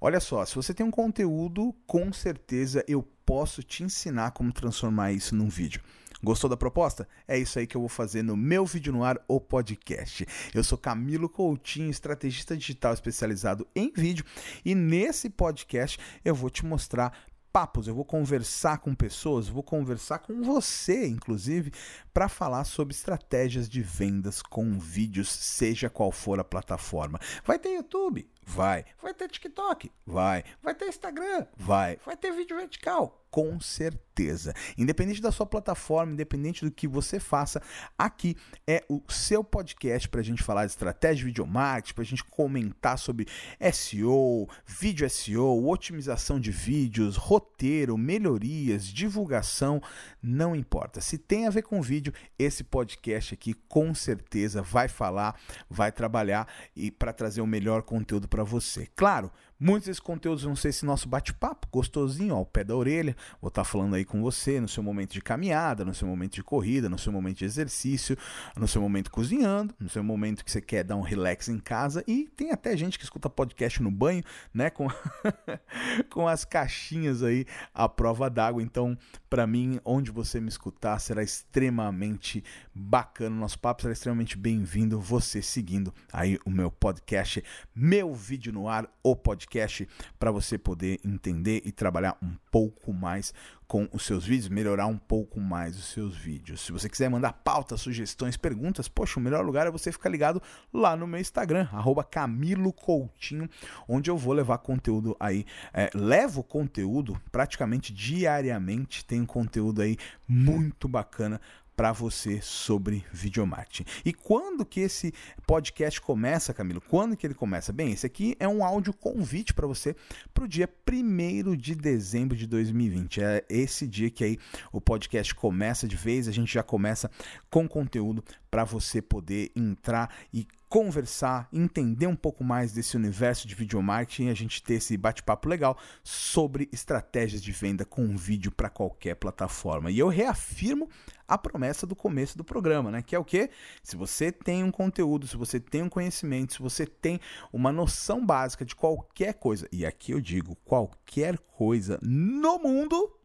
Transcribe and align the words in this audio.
Olha 0.00 0.20
só, 0.20 0.44
se 0.44 0.54
você 0.54 0.72
tem 0.72 0.86
um 0.86 0.92
conteúdo, 0.92 1.74
com 1.84 2.12
certeza 2.12 2.84
eu 2.86 3.02
posso 3.26 3.64
te 3.64 3.82
ensinar 3.82 4.30
como 4.30 4.52
transformar 4.52 5.10
isso 5.10 5.34
num 5.34 5.48
vídeo. 5.48 5.82
Gostou 6.22 6.48
da 6.48 6.56
proposta? 6.56 7.08
É 7.26 7.36
isso 7.36 7.58
aí 7.58 7.66
que 7.66 7.76
eu 7.76 7.80
vou 7.80 7.88
fazer 7.88 8.22
no 8.22 8.36
meu 8.36 8.64
vídeo 8.64 8.92
no 8.92 9.02
ar, 9.02 9.20
o 9.26 9.40
podcast. 9.40 10.24
Eu 10.54 10.62
sou 10.62 10.78
Camilo 10.78 11.28
Coutinho, 11.28 11.90
estrategista 11.90 12.56
digital 12.56 12.92
especializado 12.92 13.66
em 13.74 13.92
vídeo, 13.92 14.24
e 14.64 14.72
nesse 14.72 15.28
podcast 15.28 15.98
eu 16.24 16.34
vou 16.34 16.48
te 16.48 16.64
mostrar 16.64 17.12
papos, 17.52 17.88
eu 17.88 17.94
vou 17.94 18.04
conversar 18.04 18.78
com 18.78 18.94
pessoas, 18.94 19.48
vou 19.48 19.62
conversar 19.62 20.20
com 20.20 20.42
você, 20.42 21.06
inclusive, 21.06 21.72
para 22.12 22.28
falar 22.28 22.64
sobre 22.64 22.94
estratégias 22.94 23.68
de 23.68 23.82
vendas 23.82 24.42
com 24.42 24.78
vídeos, 24.78 25.28
seja 25.28 25.90
qual 25.90 26.12
for 26.12 26.38
a 26.38 26.44
plataforma. 26.44 27.18
Vai 27.44 27.58
ter 27.58 27.74
YouTube? 27.74 28.28
Vai. 28.44 28.84
Vai 29.02 29.12
ter 29.12 29.28
TikTok? 29.28 29.90
Vai. 30.06 30.44
Vai 30.62 30.74
ter 30.74 30.86
Instagram? 30.88 31.46
Vai. 31.56 31.98
Vai 32.04 32.16
ter 32.16 32.32
vídeo 32.32 32.56
vertical? 32.56 33.26
Com 33.30 33.60
certeza. 33.60 34.54
Independente 34.76 35.20
da 35.20 35.30
sua 35.30 35.46
plataforma, 35.46 36.12
independente 36.12 36.64
do 36.64 36.70
que 36.70 36.88
você 36.88 37.20
faça, 37.20 37.62
aqui 37.96 38.36
é 38.66 38.84
o 38.88 39.00
seu 39.08 39.44
podcast 39.44 40.08
para 40.08 40.20
a 40.20 40.24
gente 40.24 40.42
falar 40.42 40.64
de 40.64 40.72
estratégia 40.72 41.18
de 41.18 41.24
videomarketing, 41.26 41.94
para 41.94 42.02
a 42.02 42.06
gente 42.06 42.24
comentar 42.24 42.98
sobre 42.98 43.26
SEO, 43.72 44.48
vídeo 44.66 45.08
SEO, 45.08 45.68
otimização 45.68 46.40
de 46.40 46.50
vídeos, 46.50 47.16
roteiro, 47.16 47.96
melhorias, 47.96 48.86
divulgação, 48.86 49.80
não 50.22 50.56
importa. 50.56 51.00
Se 51.00 51.18
tem 51.18 51.46
a 51.46 51.50
ver 51.50 51.62
com 51.62 51.80
vídeo, 51.82 52.12
esse 52.38 52.64
podcast 52.64 53.34
aqui 53.34 53.54
com 53.68 53.94
certeza 53.94 54.62
vai 54.62 54.88
falar, 54.88 55.38
vai 55.68 55.92
trabalhar 55.92 56.48
e 56.74 56.90
para 56.90 57.12
trazer 57.12 57.40
o 57.40 57.46
melhor 57.46 57.82
conteúdo 57.82 58.26
para 58.26 58.42
você. 58.42 58.88
Claro, 58.96 59.30
muitos 59.58 59.86
desses 59.86 60.00
conteúdos 60.00 60.44
vão 60.44 60.54
ser 60.54 60.68
esse 60.68 60.84
nosso 60.84 61.08
bate-papo 61.08 61.66
gostosinho, 61.70 62.34
ao 62.34 62.46
pé 62.46 62.64
da 62.64 62.76
orelha. 62.76 63.16
Vou 63.40 63.48
estar 63.48 63.62
tá 63.62 63.64
falando 63.64 63.94
aí 63.94 64.04
com 64.04 64.22
você 64.22 64.60
no 64.60 64.68
seu 64.68 64.82
momento 64.82 65.12
de 65.12 65.20
caminhada, 65.20 65.84
no 65.84 65.94
seu 65.94 66.06
momento 66.06 66.34
de 66.34 66.42
corrida, 66.42 66.88
no 66.88 66.98
seu 66.98 67.12
momento 67.12 67.38
de 67.38 67.44
exercício, 67.44 68.16
no 68.56 68.68
seu 68.68 68.80
momento 68.80 69.10
cozinhando, 69.10 69.74
no 69.78 69.88
seu 69.88 70.02
momento 70.02 70.44
que 70.44 70.50
você 70.50 70.60
quer 70.60 70.84
dar 70.84 70.96
um 70.96 71.02
relax 71.02 71.48
em 71.48 71.58
casa 71.58 72.04
e 72.06 72.28
tem 72.36 72.50
até 72.52 72.76
gente 72.76 72.98
que 72.98 73.04
escuta 73.04 73.28
podcast 73.28 73.82
no 73.82 73.90
banho, 73.90 74.22
né, 74.52 74.70
com 74.70 74.88
com 76.10 76.28
as 76.28 76.44
caixinhas 76.44 77.22
aí 77.22 77.46
à 77.74 77.88
prova 77.88 78.28
d'água. 78.30 78.62
Então, 78.62 78.96
para 79.28 79.46
mim, 79.46 79.78
onde 79.84 80.10
você 80.10 80.40
me 80.40 80.48
escutar 80.48 80.98
será 80.98 81.22
extremamente 81.22 82.42
bacana. 82.74 83.36
Nosso 83.36 83.58
papo 83.58 83.82
será 83.82 83.92
extremamente 83.92 84.36
bem-vindo 84.36 85.00
você 85.00 85.42
seguindo 85.42 85.92
aí 86.12 86.38
o 86.44 86.50
meu 86.50 86.70
podcast, 86.70 87.42
meu 87.74 88.14
vídeo 88.14 88.52
no 88.52 88.68
ar, 88.68 88.88
o 89.02 89.14
podcast, 89.14 89.88
para 90.18 90.30
você 90.30 90.56
poder 90.56 90.98
entender 91.04 91.62
e 91.64 91.72
trabalhar 91.72 92.16
um 92.22 92.34
pouco 92.50 92.92
mais 92.92 93.32
com 93.68 93.86
os 93.92 94.06
seus 94.06 94.24
vídeos, 94.24 94.48
melhorar 94.48 94.86
um 94.86 94.96
pouco 94.96 95.38
mais 95.38 95.78
os 95.78 95.92
seus 95.92 96.16
vídeos. 96.16 96.62
Se 96.62 96.72
você 96.72 96.88
quiser 96.88 97.10
mandar 97.10 97.34
pautas, 97.34 97.82
sugestões, 97.82 98.34
perguntas, 98.34 98.88
poxa, 98.88 99.20
o 99.20 99.22
melhor 99.22 99.44
lugar 99.44 99.66
é 99.66 99.70
você 99.70 99.92
ficar 99.92 100.08
ligado 100.08 100.42
lá 100.72 100.96
no 100.96 101.06
meu 101.06 101.20
Instagram, 101.20 101.68
Camilo 102.10 102.72
Coutinho, 102.72 103.48
onde 103.86 104.10
eu 104.10 104.16
vou 104.16 104.32
levar 104.32 104.56
conteúdo 104.58 105.14
aí. 105.20 105.44
É, 105.74 105.90
levo 105.94 106.42
conteúdo 106.42 107.20
praticamente 107.30 107.92
diariamente, 107.92 109.04
tem 109.04 109.26
conteúdo 109.26 109.82
aí 109.82 109.98
muito 110.26 110.88
bacana 110.88 111.38
para 111.78 111.92
você 111.92 112.40
sobre 112.42 113.06
videomarketing. 113.12 113.84
E 114.04 114.12
quando 114.12 114.66
que 114.66 114.80
esse 114.80 115.14
podcast 115.46 116.00
começa, 116.00 116.52
Camilo? 116.52 116.80
Quando 116.80 117.16
que 117.16 117.24
ele 117.24 117.34
começa? 117.34 117.72
Bem, 117.72 117.92
esse 117.92 118.04
aqui 118.04 118.34
é 118.40 118.48
um 118.48 118.64
áudio 118.64 118.92
convite 118.92 119.54
para 119.54 119.64
você 119.64 119.94
para 120.34 120.42
o 120.42 120.48
dia 120.48 120.68
1 120.68 121.54
de 121.54 121.76
dezembro 121.76 122.36
de 122.36 122.48
2020. 122.48 123.22
É 123.22 123.44
esse 123.48 123.86
dia 123.86 124.10
que 124.10 124.24
aí 124.24 124.38
o 124.72 124.80
podcast 124.80 125.32
começa 125.36 125.86
de 125.86 125.94
vez, 125.94 126.26
a 126.26 126.32
gente 126.32 126.52
já 126.52 126.64
começa 126.64 127.08
com 127.48 127.68
conteúdo 127.68 128.24
para 128.50 128.64
você 128.64 129.00
poder 129.00 129.50
entrar 129.54 130.14
e 130.32 130.46
conversar, 130.68 131.48
entender 131.52 132.06
um 132.06 132.16
pouco 132.16 132.44
mais 132.44 132.72
desse 132.72 132.96
universo 132.96 133.48
de 133.48 133.54
videomarketing 133.54 134.26
e 134.26 134.30
a 134.30 134.34
gente 134.34 134.62
ter 134.62 134.74
esse 134.74 134.96
bate-papo 134.96 135.48
legal 135.48 135.78
sobre 136.02 136.68
estratégias 136.70 137.42
de 137.42 137.52
venda 137.52 137.84
com 137.84 138.16
vídeo 138.16 138.52
para 138.52 138.68
qualquer 138.68 139.14
plataforma. 139.14 139.90
E 139.90 139.98
eu 139.98 140.08
reafirmo 140.08 140.88
a 141.26 141.38
promessa 141.38 141.86
do 141.86 141.96
começo 141.96 142.36
do 142.36 142.44
programa, 142.44 142.90
né? 142.90 143.02
Que 143.02 143.14
é 143.14 143.18
o 143.18 143.24
quê? 143.24 143.50
Se 143.82 143.96
você 143.96 144.30
tem 144.30 144.62
um 144.62 144.70
conteúdo, 144.70 145.26
se 145.26 145.36
você 145.36 145.58
tem 145.58 145.82
um 145.82 145.88
conhecimento, 145.88 146.54
se 146.54 146.62
você 146.62 146.86
tem 146.86 147.20
uma 147.52 147.72
noção 147.72 148.24
básica 148.24 148.64
de 148.64 148.74
qualquer 148.74 149.34
coisa, 149.34 149.68
e 149.72 149.86
aqui 149.86 150.12
eu 150.12 150.20
digo 150.20 150.56
qualquer 150.64 151.38
coisa 151.38 151.98
no 152.02 152.58
mundo, 152.58 153.17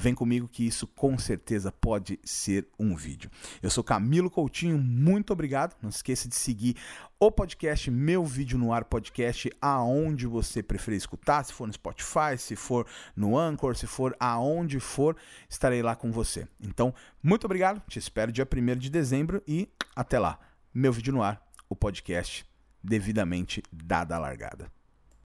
Vem 0.00 0.14
comigo 0.14 0.46
que 0.46 0.64
isso 0.64 0.86
com 0.86 1.18
certeza 1.18 1.72
pode 1.72 2.20
ser 2.22 2.68
um 2.78 2.94
vídeo. 2.94 3.28
Eu 3.60 3.68
sou 3.68 3.82
Camilo 3.82 4.30
Coutinho, 4.30 4.78
muito 4.78 5.32
obrigado. 5.32 5.74
Não 5.82 5.90
esqueça 5.90 6.28
de 6.28 6.36
seguir 6.36 6.76
o 7.18 7.32
podcast 7.32 7.90
Meu 7.90 8.24
Vídeo 8.24 8.56
no 8.56 8.72
Ar 8.72 8.84
Podcast, 8.84 9.50
aonde 9.60 10.24
você 10.24 10.62
preferir 10.62 10.98
escutar, 10.98 11.44
se 11.44 11.52
for 11.52 11.66
no 11.66 11.72
Spotify, 11.72 12.38
se 12.38 12.54
for 12.54 12.86
no 13.16 13.36
Anchor, 13.36 13.76
se 13.76 13.88
for 13.88 14.14
aonde 14.20 14.78
for, 14.78 15.16
estarei 15.50 15.82
lá 15.82 15.96
com 15.96 16.12
você. 16.12 16.46
Então, 16.60 16.94
muito 17.20 17.44
obrigado, 17.46 17.82
te 17.88 17.98
espero 17.98 18.30
dia 18.30 18.46
1 18.46 18.78
de 18.78 18.90
dezembro 18.90 19.42
e 19.48 19.68
até 19.96 20.16
lá. 20.20 20.38
Meu 20.72 20.92
Vídeo 20.92 21.12
no 21.12 21.24
Ar, 21.24 21.44
o 21.68 21.74
podcast 21.74 22.46
devidamente 22.84 23.64
dada 23.72 24.14
a 24.14 24.18
largada. 24.20 24.77